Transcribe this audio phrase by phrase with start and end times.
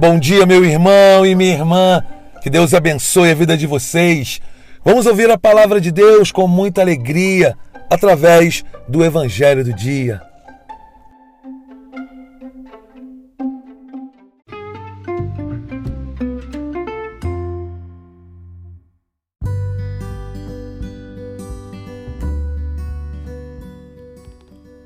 [0.00, 2.02] Bom dia, meu irmão e minha irmã.
[2.40, 4.40] Que Deus abençoe a vida de vocês.
[4.82, 7.54] Vamos ouvir a palavra de Deus com muita alegria
[7.90, 10.22] através do Evangelho do Dia.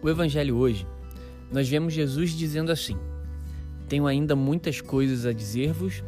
[0.02, 0.84] O Evangelho hoje,
[1.52, 2.98] nós vemos Jesus dizendo assim:
[3.88, 6.02] Tenho ainda muitas coisas a dizer-vos,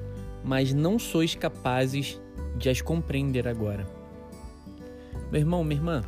[0.44, 2.20] mas não sois capazes
[2.56, 3.86] de as compreender agora.
[5.30, 6.04] Meu irmão, minha irmã,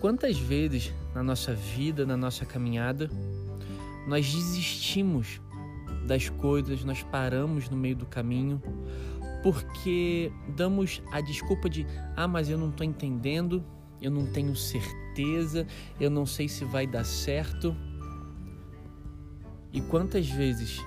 [0.00, 3.10] quantas vezes na nossa vida, na nossa caminhada,
[4.06, 5.40] nós desistimos
[6.06, 8.60] das coisas, nós paramos no meio do caminho,
[9.42, 13.62] porque damos a desculpa de: ah, mas eu não estou entendendo,
[14.00, 15.66] eu não tenho certeza,
[16.00, 17.76] eu não sei se vai dar certo.
[19.72, 20.78] E quantas vezes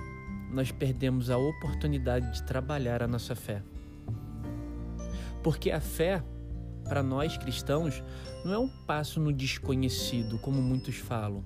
[0.50, 3.62] nós perdemos a oportunidade de trabalhar a nossa fé?
[5.42, 6.22] Porque a fé,
[6.84, 8.02] para nós cristãos,
[8.44, 11.44] não é um passo no desconhecido, como muitos falam.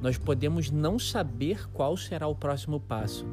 [0.00, 3.26] Nós podemos não saber qual será o próximo passo,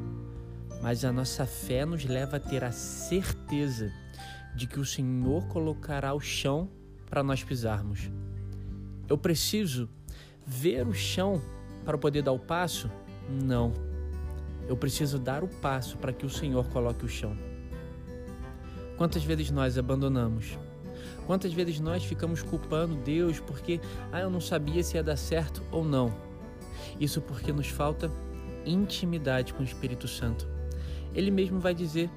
[0.82, 3.92] mas a nossa fé nos leva a ter a certeza
[4.54, 6.68] de que o Senhor colocará o chão
[7.08, 8.10] para nós pisarmos.
[9.08, 9.88] Eu preciso
[10.46, 11.40] ver o chão
[11.86, 12.90] para poder dar o passo?
[13.30, 13.72] Não.
[14.68, 17.36] Eu preciso dar o passo para que o Senhor coloque o chão.
[18.96, 20.58] Quantas vezes nós abandonamos?
[21.26, 23.80] Quantas vezes nós ficamos culpando Deus porque
[24.12, 26.12] ah, eu não sabia se ia dar certo ou não?
[26.98, 28.10] Isso porque nos falta
[28.64, 30.48] intimidade com o Espírito Santo.
[31.14, 32.10] Ele mesmo vai dizer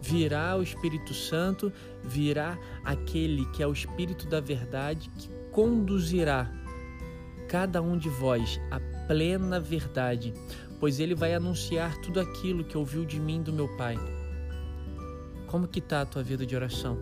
[0.00, 1.72] virá o Espírito Santo,
[2.04, 6.50] virá aquele que é o Espírito da verdade que conduzirá
[7.48, 10.34] cada um de vós à plena verdade,
[10.80, 13.96] pois ele vai anunciar tudo aquilo que ouviu de mim do meu Pai.
[15.46, 16.98] Como que está a tua vida de oração?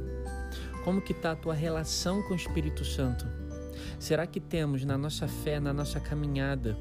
[0.84, 3.26] Como que está a tua relação com o Espírito Santo?
[3.98, 6.76] Será que temos na nossa fé, na nossa caminhada,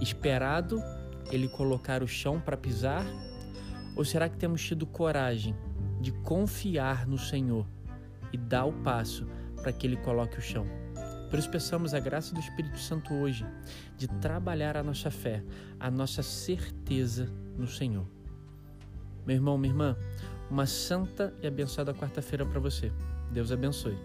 [0.00, 0.82] esperado
[1.30, 3.04] ele colocar o chão para pisar
[3.96, 5.54] ou será que temos tido coragem
[6.00, 7.66] de confiar no Senhor
[8.32, 9.26] e dar o passo
[9.62, 10.83] para que Ele coloque o chão?
[11.34, 13.44] Por isso, peçamos a graça do Espírito Santo hoje
[13.98, 15.42] de trabalhar a nossa fé,
[15.80, 17.28] a nossa certeza
[17.58, 18.06] no Senhor.
[19.26, 19.96] Meu irmão, minha irmã,
[20.48, 22.92] uma santa e abençoada quarta-feira para você.
[23.32, 23.98] Deus abençoe.